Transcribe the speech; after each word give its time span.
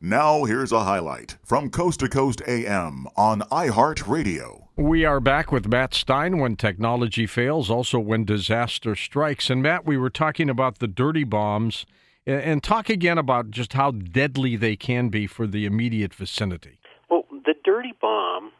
Now, 0.00 0.44
here's 0.44 0.72
a 0.72 0.84
highlight 0.84 1.38
from 1.42 1.70
Coast 1.70 2.00
to 2.00 2.08
Coast 2.08 2.42
AM 2.46 3.06
on 3.16 3.40
iHeartRadio. 3.50 4.68
We 4.76 5.06
are 5.06 5.20
back 5.20 5.50
with 5.50 5.68
Mat 5.68 5.94
Stein 5.94 6.36
when 6.36 6.56
technology 6.56 7.26
fails, 7.26 7.70
also 7.70 7.98
when 7.98 8.26
disaster 8.26 8.94
strikes. 8.94 9.48
And 9.48 9.62
Mat, 9.62 9.86
we 9.86 9.96
were 9.96 10.10
talking 10.10 10.50
about 10.50 10.80
the 10.80 10.86
dirty 10.86 11.24
bombs 11.24 11.86
and 12.26 12.62
talk 12.62 12.90
again 12.90 13.16
about 13.16 13.50
just 13.50 13.72
how 13.72 13.90
deadly 13.90 14.54
they 14.54 14.76
can 14.76 15.08
be 15.08 15.26
for 15.26 15.46
the 15.46 15.64
immediate 15.64 16.12
vicinity. 16.12 16.78
Well, 17.08 17.24
the 17.30 17.54
dirty 17.64 17.94
bomb 17.98 18.52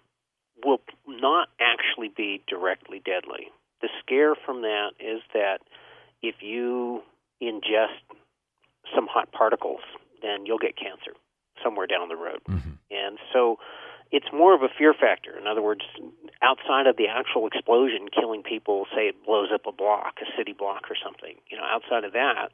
will 0.65 0.81
not 1.07 1.49
actually 1.61 2.13
be 2.17 2.43
directly 2.49 3.03
deadly. 3.05 3.49
The 3.83 3.91
scare 4.01 4.37
from 4.37 4.63
that 4.63 4.93
is 4.99 5.21
that 5.35 5.59
if 6.23 6.37
you 6.41 7.03
ingest 7.43 8.01
some 8.95 9.07
hot 9.07 9.33
particles, 9.33 9.81
then 10.23 10.47
you'll 10.47 10.57
get 10.57 10.79
cancer 10.79 11.13
somewhere 11.63 11.87
down 11.87 12.09
the 12.09 12.17
road. 12.17 12.41
Mm-hmm. 12.49 12.71
And 12.91 13.19
so 13.33 13.59
it's 14.13 14.27
more 14.33 14.55
of 14.55 14.63
a 14.63 14.69
fear 14.69 14.95
factor. 14.95 15.37
In 15.37 15.47
other 15.47 15.63
words, 15.63 15.83
outside 16.43 16.87
of 16.87 16.97
the 16.97 17.09
actual 17.09 17.47
explosion 17.47 18.09
killing 18.09 18.43
people, 18.43 18.87
say 18.95 19.09
it 19.09 19.25
blows 19.25 19.49
up 19.53 19.67
a 19.67 19.73
block, 19.73 20.19
a 20.23 20.27
city 20.37 20.53
block 20.53 20.85
or 20.91 20.97
something, 21.03 21.35
you 21.51 21.57
know, 21.57 21.65
outside 21.65 22.05
of 22.05 22.13
that, 22.13 22.51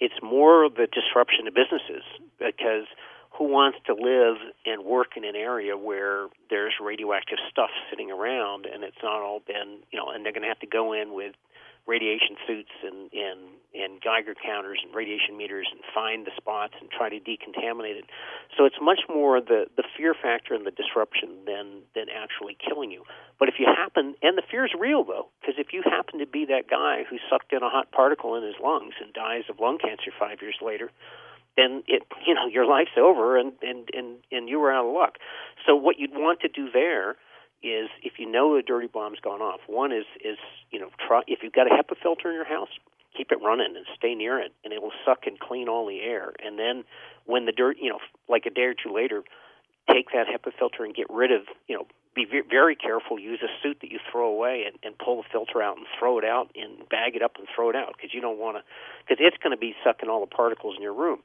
it's 0.00 0.14
more 0.22 0.64
of 0.64 0.74
the 0.74 0.86
disruption 0.86 1.44
to 1.46 1.52
businesses 1.52 2.04
because 2.38 2.86
who 3.30 3.44
wants 3.44 3.78
to 3.86 3.94
live 3.94 4.36
and 4.66 4.84
work 4.84 5.16
in 5.16 5.24
an 5.24 5.36
area 5.36 5.76
where 5.76 6.28
there's 6.50 6.74
radioactive 6.82 7.38
stuff 7.50 7.70
sitting 7.88 8.10
around 8.10 8.66
and 8.66 8.84
it's 8.84 9.00
not 9.02 9.22
all 9.22 9.40
been, 9.46 9.78
you 9.90 9.98
know, 9.98 10.10
and 10.10 10.24
they're 10.24 10.32
going 10.32 10.42
to 10.42 10.48
have 10.48 10.60
to 10.60 10.66
go 10.66 10.92
in 10.92 11.14
with 11.14 11.34
radiation 11.86 12.36
suits 12.46 12.70
and, 12.84 13.10
and, 13.12 13.40
and 13.74 14.00
Geiger 14.00 14.34
counters 14.38 14.78
and 14.84 14.94
radiation 14.94 15.36
meters 15.36 15.66
and 15.70 15.80
find 15.94 16.24
the 16.24 16.30
spots 16.36 16.74
and 16.80 16.90
try 16.90 17.08
to 17.08 17.18
decontaminate 17.18 17.98
it. 17.98 18.04
So 18.56 18.64
it's 18.64 18.78
much 18.80 19.00
more 19.08 19.40
the, 19.40 19.66
the 19.76 19.82
fear 19.96 20.14
factor 20.14 20.54
and 20.54 20.64
the 20.64 20.70
disruption 20.70 21.42
than, 21.46 21.82
than 21.94 22.06
actually 22.06 22.56
killing 22.56 22.90
you. 22.90 23.02
But 23.38 23.48
if 23.48 23.56
you 23.58 23.66
happen, 23.66 24.14
and 24.22 24.38
the 24.38 24.46
fear 24.48 24.64
is 24.64 24.72
real 24.78 25.02
though, 25.02 25.28
because 25.40 25.56
if 25.58 25.72
you 25.72 25.82
happen 25.82 26.20
to 26.20 26.26
be 26.26 26.46
that 26.46 26.70
guy 26.70 27.02
who 27.08 27.18
sucked 27.28 27.52
in 27.52 27.62
a 27.62 27.70
hot 27.70 27.90
particle 27.90 28.36
in 28.36 28.44
his 28.44 28.54
lungs 28.62 28.94
and 29.02 29.12
dies 29.12 29.44
of 29.50 29.58
lung 29.58 29.78
cancer 29.78 30.14
five 30.18 30.38
years 30.40 30.56
later, 30.62 30.90
then 31.56 31.82
it 31.86 32.02
you 32.26 32.34
know 32.34 32.46
your 32.46 32.64
life's 32.64 32.96
over 32.96 33.36
and 33.36 33.52
and 33.60 33.88
and 33.92 34.16
and 34.30 34.48
you 34.48 34.58
were 34.58 34.72
out 34.72 34.86
of 34.86 34.94
luck. 34.94 35.18
So 35.66 35.76
what 35.76 35.98
you'd 35.98 36.14
want 36.14 36.40
to 36.40 36.48
do 36.48 36.70
there 36.72 37.16
is 37.62 37.88
if 38.02 38.14
you 38.18 38.30
know 38.30 38.56
a 38.56 38.62
dirty 38.62 38.86
bomb's 38.86 39.18
gone 39.20 39.40
off. 39.40 39.60
One 39.66 39.92
is 39.92 40.04
is 40.24 40.38
you 40.70 40.80
know 40.80 40.90
try 41.06 41.22
if 41.26 41.40
you've 41.42 41.52
got 41.52 41.66
a 41.66 41.70
HEPA 41.70 41.96
filter 42.02 42.28
in 42.28 42.34
your 42.34 42.44
house, 42.44 42.68
keep 43.16 43.30
it 43.32 43.38
running 43.42 43.76
and 43.76 43.86
stay 43.96 44.14
near 44.14 44.38
it, 44.38 44.52
and 44.64 44.72
it 44.72 44.82
will 44.82 44.92
suck 45.04 45.26
and 45.26 45.38
clean 45.38 45.68
all 45.68 45.86
the 45.86 46.00
air. 46.00 46.32
And 46.44 46.58
then 46.58 46.84
when 47.26 47.46
the 47.46 47.52
dirt, 47.52 47.76
you 47.80 47.90
know, 47.90 47.98
like 48.28 48.46
a 48.46 48.50
day 48.50 48.62
or 48.62 48.74
two 48.74 48.92
later, 48.92 49.22
take 49.90 50.08
that 50.12 50.26
HEPA 50.26 50.52
filter 50.58 50.84
and 50.84 50.94
get 50.94 51.06
rid 51.10 51.32
of 51.32 51.42
you 51.68 51.76
know. 51.76 51.86
Be 52.14 52.26
very 52.26 52.76
careful. 52.76 53.18
Use 53.18 53.40
a 53.42 53.48
suit 53.62 53.78
that 53.80 53.90
you 53.90 53.98
throw 54.12 54.28
away 54.28 54.64
and, 54.66 54.76
and 54.82 54.92
pull 54.98 55.16
the 55.16 55.28
filter 55.32 55.62
out 55.62 55.78
and 55.78 55.86
throw 55.98 56.18
it 56.18 56.26
out 56.26 56.50
and 56.54 56.86
bag 56.90 57.16
it 57.16 57.22
up 57.22 57.36
and 57.38 57.48
throw 57.56 57.70
it 57.70 57.74
out 57.74 57.94
because 57.96 58.12
you 58.12 58.20
don't 58.20 58.38
want 58.38 58.58
to 58.58 58.62
because 59.00 59.16
it's 59.18 59.42
going 59.42 59.52
to 59.52 59.56
be 59.56 59.74
sucking 59.82 60.10
all 60.10 60.20
the 60.20 60.26
particles 60.26 60.76
in 60.76 60.82
your 60.82 60.92
room. 60.92 61.20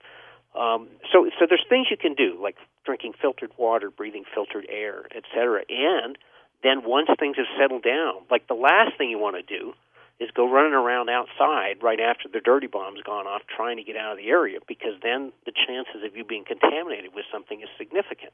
Um, 0.58 0.88
so, 1.12 1.30
so 1.38 1.46
there's 1.48 1.66
things 1.70 1.88
you 1.92 1.98
can 1.98 2.16
do, 2.16 2.40
like 2.42 2.56
drinking 2.84 3.14
filtered 3.22 3.52
water, 3.58 3.92
breathing 3.92 4.24
filtered 4.34 4.66
air, 4.70 5.06
etc. 5.16 5.62
And 5.70 6.18
then 6.64 6.82
once 6.84 7.10
things 7.20 7.38
have 7.38 7.46
settled 7.60 7.84
down, 7.84 8.26
like 8.32 8.48
the 8.48 8.56
last 8.56 8.98
thing 8.98 9.10
you 9.10 9.20
want 9.20 9.36
to 9.36 9.44
do 9.44 9.74
is 10.20 10.30
go 10.34 10.50
running 10.50 10.74
around 10.74 11.10
outside 11.10 11.84
right 11.84 12.00
after 12.00 12.28
the 12.28 12.40
dirty 12.40 12.66
bomb's 12.66 13.02
gone 13.04 13.28
off, 13.28 13.44
trying 13.56 13.78
to 13.78 13.84
get 13.84 13.96
out 13.96 14.14
of 14.14 14.18
the 14.18 14.30
area, 14.30 14.58
because 14.68 14.98
then 15.04 15.32
the 15.46 15.52
chances 15.52 16.02
of 16.04 16.18
you 16.18 16.24
being 16.24 16.44
contaminated 16.44 17.14
with 17.14 17.26
something 17.32 17.62
is 17.62 17.70
significant. 17.78 18.34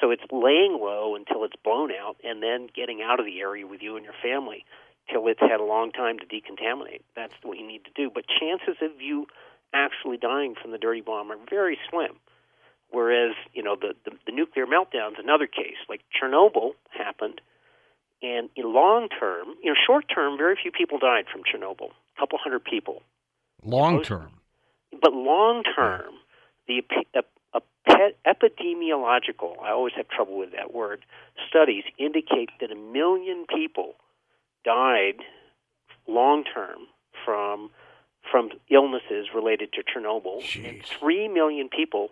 So 0.00 0.10
it's 0.10 0.24
laying 0.32 0.78
low 0.80 1.14
until 1.14 1.44
it's 1.44 1.54
blown 1.62 1.92
out, 1.92 2.16
and 2.24 2.42
then 2.42 2.66
getting 2.74 3.02
out 3.02 3.20
of 3.20 3.26
the 3.26 3.40
area 3.40 3.66
with 3.66 3.82
you 3.82 3.96
and 3.96 4.04
your 4.04 4.18
family 4.22 4.64
till 5.10 5.28
it's 5.28 5.40
had 5.40 5.60
a 5.60 5.64
long 5.64 5.92
time 5.92 6.18
to 6.18 6.26
decontaminate. 6.26 7.02
That's 7.14 7.34
what 7.42 7.58
you 7.58 7.66
need 7.66 7.84
to 7.84 7.90
do. 7.94 8.10
But 8.12 8.24
chances 8.26 8.76
of 8.82 9.00
you 9.00 9.26
actually 9.74 10.16
dying 10.16 10.54
from 10.60 10.70
the 10.70 10.78
dirty 10.78 11.00
bomb 11.00 11.30
are 11.30 11.38
very 11.48 11.78
slim. 11.90 12.18
Whereas, 12.90 13.34
you 13.52 13.62
know, 13.62 13.76
the, 13.76 13.94
the, 14.04 14.16
the 14.26 14.32
nuclear 14.32 14.66
meltdown's 14.66 15.18
another 15.18 15.46
case. 15.46 15.80
Like 15.88 16.02
Chernobyl 16.12 16.72
happened, 16.90 17.40
and 18.22 18.48
in 18.56 18.72
long 18.72 19.08
term, 19.08 19.48
you 19.62 19.70
know, 19.70 19.76
short 19.86 20.04
term, 20.12 20.38
very 20.38 20.56
few 20.60 20.70
people 20.70 20.98
died 20.98 21.24
from 21.30 21.42
Chernobyl, 21.42 21.90
a 22.16 22.20
couple 22.20 22.38
hundred 22.42 22.64
people. 22.64 23.02
Long 23.64 24.02
term. 24.02 24.30
But 25.00 25.12
long 25.12 25.62
term, 25.64 26.14
the 26.68 26.82
a, 27.14 27.22
a 27.54 27.60
pet, 27.86 28.16
epidemiological, 28.26 29.60
I 29.62 29.70
always 29.70 29.94
have 29.96 30.08
trouble 30.08 30.38
with 30.38 30.52
that 30.52 30.72
word, 30.72 31.04
studies 31.48 31.84
indicate 31.98 32.50
that 32.60 32.70
a 32.70 32.76
million 32.76 33.46
people 33.48 33.94
died 34.64 35.16
long 36.06 36.44
term 36.44 36.86
from 37.24 37.70
from 38.30 38.50
illnesses 38.70 39.28
related 39.34 39.72
to 39.72 39.82
Chernobyl, 39.82 40.40
Jeez. 40.42 40.68
and 40.68 40.82
three 40.84 41.26
million 41.26 41.68
people 41.68 42.10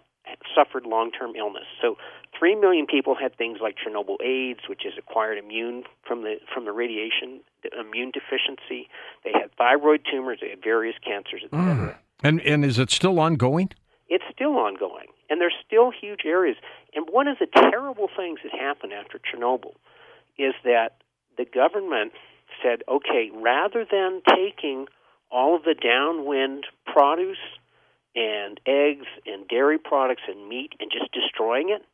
suffered 0.55 0.85
long-term 0.87 1.35
illness. 1.37 1.67
So, 1.81 1.97
three 2.41 2.57
million 2.57 2.87
people 2.87 3.15
had 3.15 3.37
things 3.37 3.59
like 3.63 3.77
Chernobyl 3.77 4.17
AIDS, 4.25 4.61
which 4.69 4.85
is 4.87 4.95
acquired 4.99 5.39
immune 5.39 5.85
from 6.09 6.23
the 6.23 6.37
from 6.53 6.65
the 6.65 6.73
radiation, 6.73 7.41
the 7.63 7.71
immune 7.79 8.11
deficiency. 8.11 8.89
They 9.23 9.33
had 9.33 9.55
thyroid 9.57 10.01
tumors. 10.11 10.39
They 10.41 10.49
had 10.49 10.63
various 10.65 10.97
cancers, 11.05 11.43
etc. 11.45 11.61
Mm. 11.63 11.97
And 12.25 12.41
and 12.41 12.65
is 12.65 12.79
it 12.79 12.91
still 12.91 13.21
ongoing? 13.21 13.71
It's 14.09 14.25
still 14.33 14.57
ongoing, 14.57 15.07
and 15.29 15.41
there's 15.41 15.55
still 15.65 15.93
huge 15.93 16.23
areas. 16.25 16.57
And 16.97 17.07
one 17.13 17.29
of 17.29 17.39
the 17.39 17.47
terrible 17.47 18.09
things 18.17 18.41
that 18.43 18.59
happened 18.59 18.93
after 18.93 19.21
Chernobyl 19.21 19.75
is 20.37 20.55
that 20.65 20.97
the 21.37 21.45
government 21.45 22.13
said, 22.63 22.83
okay, 22.89 23.31
rather 23.33 23.87
than 23.89 24.23
taking 24.29 24.87
all 25.31 25.55
of 25.55 25.63
the 25.63 25.75
downwind 25.75 26.67
produce 26.87 27.39
and 28.17 28.61
eggs 28.67 29.07
and 29.27 29.47
dairy 29.47 29.79
products 29.79 30.23
and 30.27 30.49
meat 30.49 30.73
and 30.81 30.91
just 30.91 31.13
destroying 31.13 31.71
it. 31.71 31.85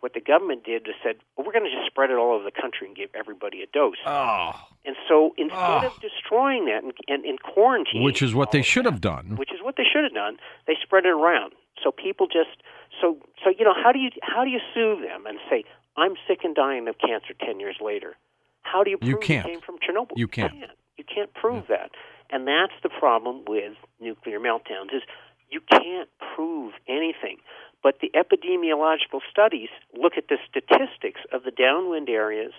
What 0.00 0.14
the 0.14 0.20
government 0.20 0.64
did 0.64 0.86
was 0.86 0.94
said, 1.02 1.16
well, 1.36 1.46
we're 1.46 1.52
going 1.52 1.64
to 1.64 1.74
just 1.74 1.86
spread 1.86 2.10
it 2.10 2.16
all 2.16 2.32
over 2.32 2.44
the 2.44 2.54
country 2.54 2.86
and 2.86 2.96
give 2.96 3.10
everybody 3.14 3.62
a 3.62 3.66
dose. 3.66 3.96
Oh. 4.06 4.52
And 4.84 4.94
so 5.08 5.34
instead 5.36 5.84
oh. 5.84 5.86
of 5.86 6.00
destroying 6.00 6.66
that 6.66 6.84
and, 6.84 6.92
and, 7.08 7.24
and 7.24 7.42
quarantining, 7.42 8.04
which 8.04 8.22
is 8.22 8.34
what 8.34 8.52
they 8.52 8.62
should 8.62 8.86
that, 8.86 8.92
have 8.92 9.00
done, 9.00 9.36
which 9.36 9.52
is 9.52 9.58
what 9.62 9.76
they 9.76 9.84
should 9.84 10.04
have 10.04 10.14
done, 10.14 10.36
they 10.66 10.76
spread 10.82 11.04
it 11.04 11.10
around. 11.10 11.52
So 11.82 11.90
people 11.90 12.26
just 12.26 12.62
so 13.00 13.18
so 13.44 13.50
you 13.50 13.64
know 13.64 13.74
how 13.74 13.92
do 13.92 13.98
you 13.98 14.10
how 14.22 14.44
do 14.44 14.50
you 14.50 14.60
sue 14.74 15.00
them 15.02 15.26
and 15.26 15.38
say 15.50 15.64
I'm 15.96 16.14
sick 16.26 16.40
and 16.44 16.54
dying 16.54 16.88
of 16.88 16.96
cancer 16.98 17.34
ten 17.40 17.60
years 17.60 17.76
later? 17.80 18.14
How 18.62 18.84
do 18.84 18.90
you 18.90 18.98
prove 18.98 19.08
you 19.08 19.18
can't. 19.18 19.46
it 19.46 19.50
came 19.50 19.60
from 19.60 19.76
Chernobyl? 19.76 20.16
You 20.16 20.28
can't. 20.28 20.54
You 20.54 20.60
can't, 20.60 20.72
you 20.98 21.04
can't 21.04 21.34
prove 21.34 21.64
yeah. 21.68 21.76
that. 21.76 21.90
And 22.30 22.46
that's 22.46 22.74
the 22.82 22.90
problem 22.90 23.44
with 23.46 23.74
nuclear 24.00 24.38
meltdowns 24.38 24.94
is 24.94 25.02
you 25.50 25.60
can't 25.60 26.08
prove 26.34 26.74
anything. 26.86 27.38
But 27.82 28.00
the 28.00 28.10
epidemiological 28.14 29.20
studies 29.30 29.68
look 29.96 30.14
at 30.16 30.28
the 30.28 30.38
statistics 30.48 31.20
of 31.32 31.44
the 31.44 31.52
downwind 31.52 32.08
areas 32.08 32.52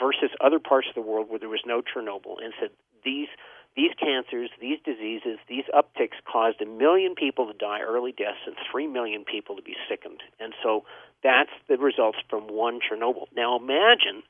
versus 0.00 0.30
other 0.40 0.58
parts 0.58 0.88
of 0.88 0.94
the 0.94 1.02
world 1.02 1.28
where 1.28 1.38
there 1.38 1.48
was 1.48 1.62
no 1.66 1.82
Chernobyl 1.82 2.42
and 2.42 2.54
said 2.58 2.70
these 3.04 3.28
these 3.74 3.92
cancers, 3.98 4.50
these 4.60 4.78
diseases, 4.84 5.38
these 5.48 5.64
upticks 5.72 6.20
caused 6.30 6.60
a 6.60 6.66
million 6.66 7.14
people 7.14 7.50
to 7.50 7.56
die 7.56 7.80
early 7.80 8.12
deaths 8.12 8.44
and 8.46 8.54
three 8.70 8.86
million 8.86 9.24
people 9.24 9.56
to 9.56 9.62
be 9.62 9.74
sickened. 9.88 10.20
And 10.38 10.52
so 10.62 10.84
that's 11.22 11.50
the 11.68 11.78
results 11.78 12.18
from 12.28 12.48
one 12.48 12.80
Chernobyl. 12.80 13.32
Now 13.34 13.56
imagine 13.56 14.24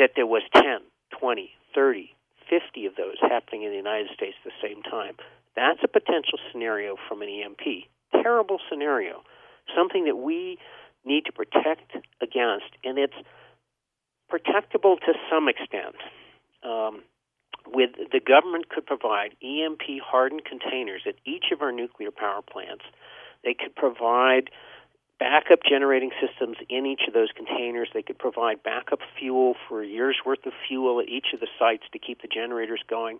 that 0.00 0.12
there 0.16 0.26
was 0.26 0.42
10, 0.54 0.64
20, 1.20 1.50
30, 1.72 2.10
50 2.50 2.86
of 2.86 2.96
those 2.96 3.16
happening 3.20 3.62
in 3.62 3.70
the 3.70 3.76
United 3.76 4.08
States 4.14 4.34
at 4.44 4.50
the 4.50 4.68
same 4.68 4.82
time. 4.82 5.14
That's 5.54 5.80
a 5.84 5.88
potential 5.88 6.38
scenario 6.50 6.96
from 7.08 7.22
an 7.22 7.28
EMP. 7.28 7.86
Terrible 8.22 8.58
scenario. 8.68 9.22
Something 9.76 10.04
that 10.04 10.16
we 10.16 10.58
need 11.04 11.24
to 11.26 11.32
protect 11.32 11.92
against, 12.20 12.70
and 12.84 12.98
it's 12.98 13.14
protectable 14.30 14.98
to 15.00 15.14
some 15.30 15.48
extent. 15.48 15.96
Um, 16.62 17.02
with 17.66 17.90
the 18.12 18.20
government 18.20 18.68
could 18.68 18.86
provide 18.86 19.36
EMP 19.42 20.00
hardened 20.04 20.44
containers 20.44 21.02
at 21.06 21.14
each 21.24 21.46
of 21.52 21.60
our 21.62 21.72
nuclear 21.72 22.10
power 22.10 22.40
plants. 22.42 22.84
They 23.44 23.54
could 23.54 23.74
provide 23.74 24.50
backup 25.18 25.60
generating 25.68 26.10
systems 26.20 26.56
in 26.68 26.86
each 26.86 27.02
of 27.06 27.14
those 27.14 27.28
containers. 27.36 27.88
They 27.92 28.02
could 28.02 28.18
provide 28.18 28.62
backup 28.62 29.00
fuel 29.18 29.54
for 29.68 29.82
a 29.82 29.86
year's 29.86 30.18
worth 30.24 30.46
of 30.46 30.52
fuel 30.66 31.00
at 31.00 31.08
each 31.08 31.26
of 31.34 31.40
the 31.40 31.48
sites 31.58 31.84
to 31.92 31.98
keep 31.98 32.22
the 32.22 32.28
generators 32.28 32.80
going. 32.88 33.18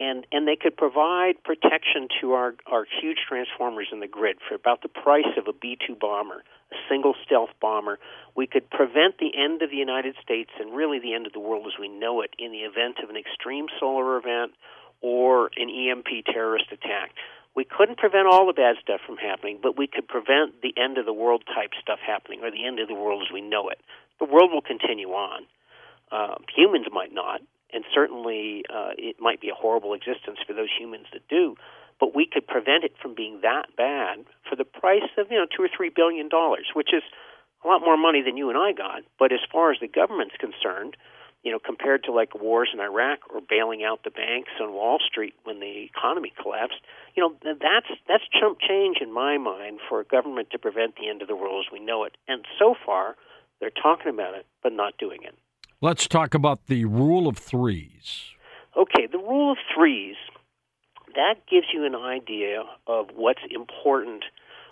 And, 0.00 0.26
and 0.32 0.48
they 0.48 0.56
could 0.56 0.76
provide 0.76 1.34
protection 1.44 2.08
to 2.20 2.32
our, 2.32 2.54
our 2.66 2.86
huge 3.00 3.18
transformers 3.28 3.88
in 3.92 4.00
the 4.00 4.08
grid 4.08 4.38
for 4.48 4.54
about 4.54 4.80
the 4.82 4.88
price 4.88 5.28
of 5.36 5.46
a 5.46 5.52
B 5.52 5.76
2 5.86 5.94
bomber, 5.94 6.42
a 6.72 6.76
single 6.88 7.14
stealth 7.24 7.50
bomber. 7.60 7.98
We 8.34 8.46
could 8.46 8.70
prevent 8.70 9.18
the 9.18 9.30
end 9.36 9.60
of 9.60 9.68
the 9.68 9.76
United 9.76 10.16
States 10.22 10.50
and 10.58 10.74
really 10.74 10.98
the 10.98 11.12
end 11.12 11.26
of 11.26 11.34
the 11.34 11.40
world 11.40 11.66
as 11.66 11.78
we 11.78 11.88
know 11.88 12.22
it 12.22 12.30
in 12.38 12.50
the 12.50 12.64
event 12.64 12.96
of 13.02 13.10
an 13.10 13.16
extreme 13.16 13.66
solar 13.78 14.16
event 14.16 14.52
or 15.02 15.50
an 15.56 15.68
EMP 15.68 16.24
terrorist 16.32 16.72
attack 16.72 17.12
we 17.54 17.64
couldn't 17.64 17.98
prevent 17.98 18.26
all 18.26 18.46
the 18.46 18.52
bad 18.52 18.76
stuff 18.82 19.00
from 19.04 19.16
happening, 19.16 19.58
but 19.62 19.76
we 19.76 19.86
could 19.86 20.06
prevent 20.06 20.62
the 20.62 20.74
end 20.76 20.98
of 20.98 21.06
the 21.06 21.12
world 21.12 21.42
type 21.52 21.70
stuff 21.82 21.98
happening 21.98 22.40
or 22.42 22.50
the 22.50 22.64
end 22.64 22.78
of 22.78 22.88
the 22.88 22.94
world 22.94 23.22
as 23.26 23.32
we 23.32 23.40
know 23.40 23.68
it. 23.68 23.80
The 24.18 24.24
world 24.24 24.50
will 24.52 24.62
continue 24.62 25.08
on. 25.10 25.46
Uh, 26.12 26.34
humans 26.54 26.86
might 26.92 27.12
not, 27.12 27.40
and 27.72 27.84
certainly 27.94 28.64
uh, 28.72 28.90
it 28.96 29.16
might 29.20 29.40
be 29.40 29.48
a 29.48 29.54
horrible 29.54 29.94
existence 29.94 30.38
for 30.46 30.52
those 30.52 30.70
humans 30.78 31.06
that 31.12 31.26
do. 31.28 31.56
But 31.98 32.14
we 32.14 32.26
could 32.26 32.46
prevent 32.46 32.84
it 32.84 32.94
from 33.00 33.14
being 33.14 33.40
that 33.42 33.76
bad 33.76 34.24
for 34.48 34.56
the 34.56 34.64
price 34.64 35.10
of 35.18 35.30
you 35.30 35.36
know 35.36 35.46
two 35.46 35.62
or 35.62 35.68
three 35.74 35.90
billion 35.94 36.28
dollars, 36.28 36.68
which 36.74 36.94
is 36.94 37.02
a 37.64 37.68
lot 37.68 37.80
more 37.80 37.96
money 37.96 38.22
than 38.22 38.36
you 38.36 38.48
and 38.48 38.58
I 38.58 38.72
got. 38.72 39.02
But 39.18 39.32
as 39.32 39.40
far 39.52 39.70
as 39.70 39.78
the 39.80 39.88
government's 39.88 40.34
concerned, 40.40 40.96
you 41.42 41.52
know, 41.52 41.58
compared 41.58 42.04
to 42.04 42.12
like 42.12 42.34
wars 42.34 42.70
in 42.72 42.80
Iraq 42.80 43.20
or 43.32 43.40
bailing 43.40 43.82
out 43.84 44.04
the 44.04 44.10
banks 44.10 44.50
on 44.60 44.72
Wall 44.72 44.98
Street 45.06 45.34
when 45.44 45.60
the 45.60 45.84
economy 45.84 46.32
collapsed, 46.40 46.80
you 47.14 47.22
know, 47.22 47.34
that's 47.42 47.88
that's 48.08 48.24
chump 48.38 48.58
change 48.60 48.98
in 49.00 49.12
my 49.12 49.38
mind 49.38 49.80
for 49.88 50.00
a 50.00 50.04
government 50.04 50.50
to 50.50 50.58
prevent 50.58 50.96
the 50.96 51.08
end 51.08 51.22
of 51.22 51.28
the 51.28 51.36
world 51.36 51.64
as 51.66 51.72
we 51.72 51.84
know 51.84 52.04
it. 52.04 52.16
And 52.28 52.44
so 52.58 52.74
far, 52.84 53.16
they're 53.60 53.70
talking 53.70 54.12
about 54.12 54.34
it 54.34 54.46
but 54.62 54.72
not 54.72 54.98
doing 54.98 55.22
it. 55.22 55.34
Let's 55.82 56.06
talk 56.06 56.34
about 56.34 56.66
the 56.66 56.84
rule 56.84 57.26
of 57.26 57.38
threes. 57.38 58.32
Okay, 58.76 59.06
the 59.10 59.16
rule 59.16 59.52
of 59.52 59.58
threes 59.74 60.16
that 61.14 61.46
gives 61.50 61.68
you 61.72 61.86
an 61.86 61.94
idea 61.94 62.64
of 62.86 63.06
what's 63.14 63.40
important 63.50 64.24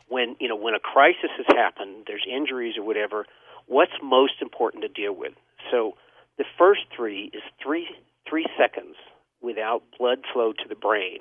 when 0.08 0.37
you 0.38 0.49
know 0.49 0.56
when 0.56 0.75
a 0.75 0.78
crisis 0.78 1.31
has 1.38 1.46
happened, 1.49 2.05
there's 2.06 2.26
injuries 2.31 2.76
or 2.76 2.84
whatever. 2.84 3.25
What's 3.66 3.93
most 4.02 4.34
important 4.43 4.82
to 4.82 4.88
deal 4.88 5.14
with? 5.14 5.32
So 5.70 5.94
the 6.37 6.44
first 6.58 6.82
three 6.94 7.31
is 7.32 7.43
three 7.62 7.88
three 8.28 8.46
seconds 8.58 8.96
without 9.40 9.82
blood 9.99 10.19
flow 10.31 10.52
to 10.52 10.69
the 10.69 10.75
brain, 10.75 11.20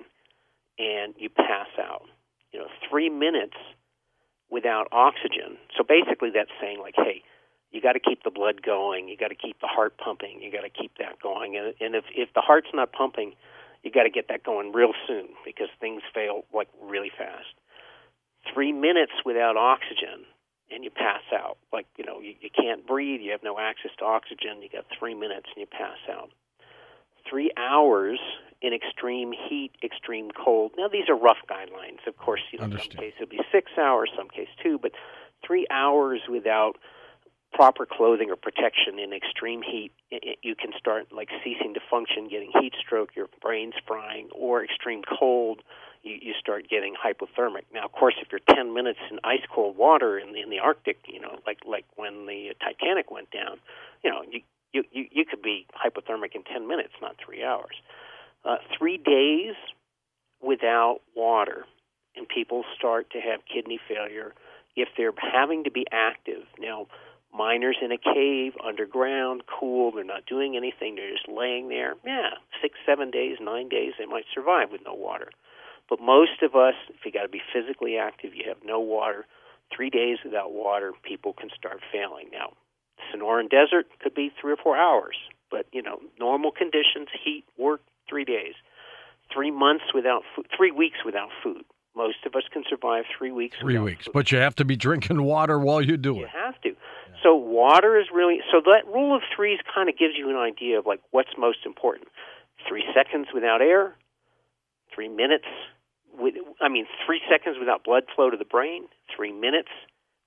and 0.78 1.14
you 1.18 1.30
pass 1.30 1.68
out. 1.80 2.04
You 2.52 2.60
know, 2.60 2.68
three 2.90 3.10
minutes 3.10 3.56
without 4.50 4.88
oxygen. 4.92 5.58
So 5.78 5.86
basically, 5.88 6.32
that's 6.34 6.52
saying 6.60 6.80
like, 6.82 6.96
hey, 6.98 7.24
you 7.72 7.82
got 7.82 7.94
to 7.94 8.00
keep 8.00 8.24
the 8.24 8.32
blood 8.32 8.62
going. 8.62 9.08
You 9.08 9.18
got 9.18 9.30
to 9.30 9.36
keep 9.36 9.60
the 9.60 9.68
heart 9.68 9.98
pumping. 9.98 10.42
You 10.42 10.52
got 10.52 10.62
to 10.62 10.70
keep 10.70 10.92
that 11.00 11.22
going. 11.22 11.58
And, 11.58 11.74
and 11.80 11.96
if 11.96 12.06
if 12.16 12.30
the 12.34 12.42
heart's 12.42 12.70
not 12.74 12.92
pumping, 12.92 13.34
you 13.84 13.92
got 13.92 14.04
to 14.04 14.10
get 14.10 14.28
that 14.30 14.44
going 14.44 14.72
real 14.72 14.94
soon 15.08 15.28
because 15.46 15.68
things 15.80 16.02
fail 16.14 16.46
like 16.54 16.70
really 16.82 17.12
fast. 17.16 17.54
Three 18.54 18.72
minutes 18.72 19.14
without 19.26 19.58
oxygen 19.58 20.26
and 20.72 20.84
you 20.84 20.90
pass 20.90 21.22
out. 21.34 21.58
Like, 21.72 21.86
you 21.98 22.06
know, 22.06 22.20
you, 22.20 22.34
you 22.42 22.50
can't 22.50 22.86
breathe, 22.86 23.22
you 23.22 23.32
have 23.32 23.44
no 23.44 23.60
access 23.60 23.92
to 24.00 24.06
oxygen, 24.06 24.62
you 24.62 24.70
got 24.70 24.86
three 24.98 25.14
minutes 25.14 25.48
and 25.56 25.62
you 25.62 25.68
pass 25.68 25.98
out. 26.12 26.30
Three 27.30 27.52
hours 27.58 28.20
in 28.62 28.74
extreme 28.74 29.32
heat, 29.32 29.72
extreme 29.84 30.32
cold. 30.32 30.72
Now, 30.78 30.88
these 30.88 31.10
are 31.10 31.16
rough 31.16 31.38
guidelines. 31.50 32.06
Of 32.08 32.18
course, 32.18 32.42
you 32.52 32.60
know, 32.60 32.66
in 32.66 32.72
some 32.72 32.80
cases 32.80 33.14
it'll 33.22 33.30
be 33.30 33.40
six 33.52 33.72
hours, 33.78 34.10
some 34.18 34.30
case 34.30 34.48
two, 34.64 34.80
but 34.80 34.92
three 35.46 35.68
hours 35.70 36.22
without 36.30 36.78
proper 37.58 37.88
clothing 37.88 38.30
or 38.30 38.36
protection 38.36 39.00
in 39.00 39.12
extreme 39.12 39.64
heat, 39.64 39.92
you 40.44 40.54
can 40.54 40.72
start 40.78 41.08
like 41.12 41.28
ceasing 41.44 41.74
to 41.74 41.80
function, 41.90 42.28
getting 42.30 42.52
heat 42.62 42.74
stroke, 42.80 43.16
your 43.16 43.28
brain's 43.42 43.74
frying, 43.88 44.30
or 44.32 44.64
extreme 44.64 45.02
cold, 45.02 45.64
you, 46.04 46.20
you 46.22 46.34
start 46.40 46.70
getting 46.70 46.94
hypothermic. 46.94 47.64
Now, 47.74 47.86
of 47.86 47.92
course, 47.94 48.14
if 48.22 48.28
you're 48.32 48.56
10 48.56 48.76
minutes 48.76 49.00
in 49.10 49.18
ice 49.24 49.42
cold 49.52 49.76
water 49.76 50.20
in 50.20 50.34
the, 50.34 50.42
in 50.42 50.52
the 50.52 50.60
Arctic, 50.60 51.00
you 51.08 51.20
know, 51.20 51.40
like 51.48 51.58
like 51.66 51.86
when 51.96 52.28
the 52.28 52.54
Titanic 52.62 53.10
went 53.10 53.32
down, 53.32 53.58
you 54.04 54.12
know, 54.12 54.22
you 54.30 54.42
you 54.72 54.84
you, 54.92 55.06
you 55.12 55.26
could 55.26 55.42
be 55.42 55.66
hypothermic 55.74 56.36
in 56.36 56.44
10 56.44 56.68
minutes, 56.68 56.94
not 57.02 57.16
three 57.26 57.44
hours. 57.44 57.76
Uh, 58.46 58.58
three 58.78 58.98
days 58.98 59.56
without 60.44 61.00
water, 61.16 61.66
and 62.16 62.30
people 62.30 62.64
start 62.78 63.10
to 63.10 63.20
have 63.20 63.40
kidney 63.52 63.80
failure 63.88 64.36
if 64.76 64.90
they're 64.96 65.12
having 65.34 65.64
to 65.64 65.72
be 65.72 65.88
active. 65.92 66.44
Now, 66.60 66.86
miners 67.38 67.78
in 67.82 67.92
a 67.92 67.98
cave 67.98 68.54
underground, 68.66 69.44
cool, 69.48 69.92
they're 69.92 70.04
not 70.04 70.26
doing 70.26 70.58
anything, 70.58 70.96
they're 70.96 71.12
just 71.12 71.30
laying 71.30 71.70
there. 71.70 71.96
Yeah, 72.06 72.32
six, 72.62 72.76
seven 72.86 73.12
days, 73.12 73.38
nine 73.40 73.70
days, 73.70 73.94
they 74.00 74.06
might 74.06 74.26
survive 74.34 74.72
with 74.72 74.82
no 74.86 74.94
water. 74.94 75.30
But 75.90 76.02
most 76.02 76.42
of 76.42 76.56
us, 76.56 76.74
if 76.90 77.06
you 77.06 77.12
got 77.12 77.24
to 77.24 77.30
be 77.30 77.42
physically 77.54 77.98
active, 77.98 78.36
you 78.36 78.44
have 78.48 78.58
no 78.66 78.80
water. 78.80 79.26
Three 79.74 79.90
days 79.90 80.18
without 80.24 80.52
water, 80.52 80.94
people 81.04 81.34
can 81.34 81.50
start 81.58 81.80
failing. 81.92 82.30
Now, 82.32 82.54
Sonoran 83.14 83.50
Desert 83.50 83.88
could 84.02 84.16
be 84.16 84.32
three 84.40 84.54
or 84.54 84.58
four 84.58 84.78
hours, 84.78 85.16
but 85.52 85.66
you 85.72 85.82
know, 85.82 86.00
normal 86.20 86.52
conditions, 86.52 87.08
heat, 87.24 87.46
work, 87.58 87.82
three 88.10 88.26
days. 88.26 88.54
Three 89.34 89.52
months 89.52 89.86
without 89.94 90.24
food, 90.36 90.48
three 90.56 90.72
weeks 90.72 91.00
without 91.06 91.30
food. 91.44 91.66
Most 91.96 92.18
of 92.26 92.36
us 92.36 92.44
can 92.54 92.64
survive 92.70 93.04
three 93.18 93.32
weeks. 93.32 93.58
Three 93.60 93.80
weeks, 93.80 94.06
food. 94.06 94.14
but 94.14 94.32
you 94.32 94.38
have 94.38 94.56
to 94.56 94.66
be 94.66 94.76
drinking 94.76 95.22
water 95.24 95.60
while 95.60 95.82
you 95.82 95.98
do 95.98 96.14
you 96.14 96.24
it. 96.24 96.30
You 96.34 96.44
have 96.46 96.62
to. 96.62 96.76
So 97.28 97.36
water 97.36 98.00
is 98.00 98.06
really 98.14 98.40
so 98.50 98.62
that 98.64 98.88
rule 98.88 99.14
of 99.14 99.22
threes 99.36 99.60
kind 99.76 99.90
of 99.90 99.98
gives 99.98 100.14
you 100.18 100.30
an 100.30 100.38
idea 100.38 100.80
of 100.80 100.86
like 100.86 101.02
what's 101.12 101.32
most 101.38 101.60
important. 101.66 102.08
Three 102.68 102.86
seconds 102.96 103.28
without 103.34 103.62
air, 103.62 103.96
three 104.96 105.10
minutes 105.10 105.44
with, 106.18 106.36
I 106.62 106.70
mean, 106.70 106.86
three 107.06 107.20
seconds 107.30 107.58
without 107.60 107.84
blood 107.84 108.04
flow 108.16 108.30
to 108.30 108.38
the 108.38 108.46
brain, 108.46 108.86
three 109.14 109.34
minutes 109.34 109.68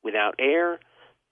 without 0.05 0.35
air, 0.39 0.79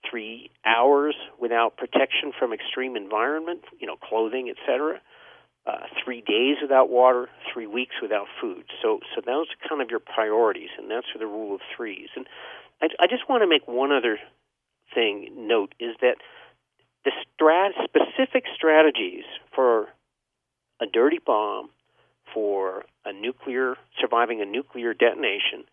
three 0.09 0.49
hours 0.65 1.15
without 1.39 1.77
protection 1.77 2.31
from 2.37 2.51
extreme 2.51 2.95
environment, 2.95 3.61
you 3.79 3.85
know, 3.85 3.95
clothing, 3.95 4.49
etc. 4.49 4.99
Uh, 5.67 5.85
three 6.03 6.21
days 6.21 6.57
without 6.63 6.89
water, 6.89 7.29
three 7.53 7.67
weeks 7.67 7.93
without 8.01 8.25
food. 8.41 8.63
So, 8.81 9.01
so 9.13 9.21
those 9.23 9.45
are 9.53 9.69
kind 9.69 9.83
of 9.83 9.91
your 9.91 9.99
priorities, 9.99 10.69
and 10.79 10.89
that's 10.89 11.05
for 11.13 11.19
the 11.19 11.27
rule 11.27 11.53
of 11.53 11.61
threes. 11.77 12.09
And 12.15 12.25
I, 12.81 12.87
I 13.03 13.07
just 13.07 13.29
want 13.29 13.43
to 13.43 13.47
make 13.47 13.67
one 13.67 13.91
other 13.91 14.17
thing 14.93 15.29
note 15.35 15.73
is 15.79 15.95
that 16.01 16.15
the 17.05 17.11
strat- 17.11 17.83
specific 17.83 18.45
strategies 18.55 19.23
for 19.55 19.87
a 20.81 20.85
dirty 20.85 21.19
bomb 21.25 21.69
for 22.33 22.85
a 23.05 23.13
nuclear 23.13 23.75
surviving 23.99 24.41
a 24.41 24.45
nuclear 24.45 24.93
detonation 24.93 25.63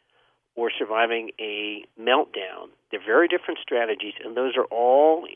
or 0.54 0.70
surviving 0.76 1.30
a 1.38 1.84
meltdown. 2.00 2.70
They're 2.90 3.04
very 3.04 3.28
different 3.28 3.60
strategies, 3.62 4.14
and 4.24 4.36
those 4.36 4.56
are 4.56 4.64
all 4.64 5.26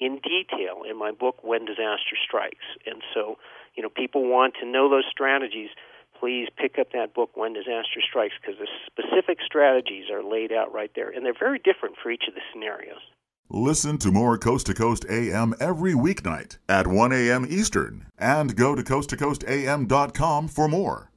in 0.00 0.20
detail 0.20 0.82
in 0.88 0.98
my 0.98 1.12
book 1.12 1.44
When 1.44 1.64
Disaster 1.64 2.16
Strikes. 2.26 2.64
And 2.86 3.02
so, 3.12 3.36
you 3.74 3.82
know, 3.82 3.90
people 3.90 4.28
want 4.28 4.54
to 4.60 4.66
know 4.66 4.88
those 4.88 5.04
strategies. 5.10 5.68
Please 6.18 6.48
pick 6.56 6.78
up 6.78 6.92
that 6.92 7.14
book 7.14 7.36
When 7.36 7.52
Disaster 7.52 8.00
Strikes 8.08 8.34
because 8.40 8.58
the 8.58 8.68
specific 8.86 9.38
strategies 9.44 10.10
are 10.10 10.22
laid 10.22 10.52
out 10.52 10.72
right 10.72 10.90
there, 10.94 11.10
and 11.10 11.24
they're 11.24 11.34
very 11.38 11.58
different 11.58 11.96
for 12.02 12.10
each 12.10 12.24
of 12.28 12.34
the 12.34 12.40
scenarios. 12.52 13.00
Listen 13.50 13.98
to 13.98 14.10
more 14.10 14.38
Coast 14.38 14.66
to 14.66 14.74
Coast 14.74 15.04
AM 15.10 15.54
every 15.60 15.92
weeknight 15.92 16.56
at 16.68 16.86
1 16.86 17.12
a.m. 17.12 17.46
Eastern 17.48 18.06
and 18.18 18.56
go 18.56 18.74
to 18.74 18.82
coasttocoastam.com 18.82 20.48
for 20.48 20.66
more. 20.66 21.10